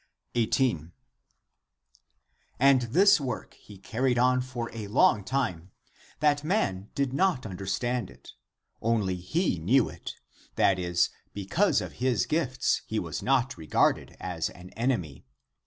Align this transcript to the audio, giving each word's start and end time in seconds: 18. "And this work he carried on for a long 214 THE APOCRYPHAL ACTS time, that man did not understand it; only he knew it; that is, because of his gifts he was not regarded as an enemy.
18. 0.33 0.93
"And 2.59 2.81
this 2.81 3.21
work 3.21 3.53
he 3.53 3.77
carried 3.77 4.17
on 4.17 4.41
for 4.41 4.71
a 4.73 4.87
long 4.87 5.23
214 5.23 5.69
THE 6.19 6.25
APOCRYPHAL 6.25 6.27
ACTS 6.27 6.41
time, 6.41 6.47
that 6.47 6.47
man 6.47 6.89
did 6.95 7.13
not 7.13 7.45
understand 7.45 8.09
it; 8.09 8.33
only 8.81 9.17
he 9.17 9.59
knew 9.59 9.89
it; 9.89 10.15
that 10.55 10.79
is, 10.79 11.11
because 11.35 11.81
of 11.81 11.91
his 12.01 12.25
gifts 12.25 12.81
he 12.87 12.97
was 12.97 13.21
not 13.21 13.57
regarded 13.59 14.17
as 14.19 14.49
an 14.49 14.71
enemy. 14.71 15.23